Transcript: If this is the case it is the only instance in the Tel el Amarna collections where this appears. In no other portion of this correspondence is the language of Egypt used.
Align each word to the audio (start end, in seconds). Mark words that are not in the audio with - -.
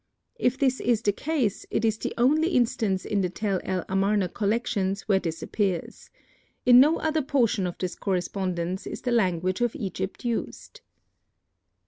If 0.39 0.57
this 0.57 0.79
is 0.79 1.03
the 1.03 1.11
case 1.11 1.67
it 1.69 1.85
is 1.85 1.99
the 1.99 2.11
only 2.17 2.47
instance 2.47 3.05
in 3.05 3.21
the 3.21 3.29
Tel 3.29 3.61
el 3.63 3.85
Amarna 3.87 4.29
collections 4.29 5.01
where 5.03 5.19
this 5.19 5.43
appears. 5.43 6.09
In 6.65 6.79
no 6.79 6.97
other 6.97 7.21
portion 7.21 7.67
of 7.67 7.77
this 7.77 7.93
correspondence 7.95 8.87
is 8.87 9.01
the 9.03 9.11
language 9.11 9.61
of 9.61 9.75
Egypt 9.75 10.25
used. 10.25 10.81